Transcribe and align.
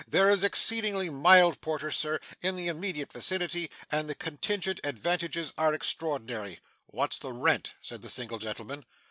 There 0.07 0.29
is 0.31 0.43
exceedingly 0.43 1.11
mild 1.11 1.61
porter, 1.61 1.91
sir, 1.91 2.19
in 2.41 2.55
the 2.55 2.67
immediate 2.69 3.13
vicinity, 3.13 3.69
and 3.91 4.09
the 4.09 4.15
contingent 4.15 4.79
advantages 4.83 5.53
are 5.59 5.75
extraordinary.' 5.75 6.59
'What's 6.87 7.19
the 7.19 7.33
rent?' 7.33 7.75
said 7.81 8.01
the 8.01 8.09
single 8.09 8.39
gentleman. 8.39 8.83